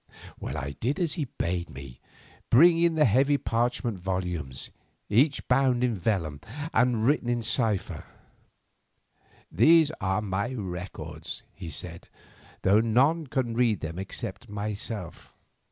I 0.43 0.71
did 0.79 0.99
as 0.99 1.13
he 1.13 1.25
bade 1.25 1.69
me, 1.69 1.99
bringing 2.49 2.95
the 2.95 3.05
heavy 3.05 3.37
parchment 3.37 3.99
volumes, 3.99 4.71
each 5.09 5.47
bound 5.47 5.83
in 5.83 5.93
vellum 5.93 6.41
and 6.73 7.05
written 7.05 7.29
in 7.29 7.43
cipher. 7.43 8.05
"These 9.51 9.91
are 10.01 10.23
my 10.23 10.55
records," 10.55 11.43
he 11.53 11.69
said, 11.69 12.07
"though 12.63 12.79
none 12.81 13.27
can 13.27 13.53
read 13.53 13.81
them 13.81 13.99
except 13.99 14.49
myself. 14.49 15.31